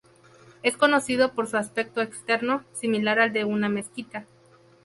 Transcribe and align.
Es 0.63 0.77
conocido 0.77 1.33
por 1.35 1.47
su 1.47 1.57
aspecto 1.57 2.01
externo, 2.01 2.63
similar 2.73 3.19
al 3.19 3.33
de 3.33 3.45
una 3.45 3.69
mezquita. 3.69 4.25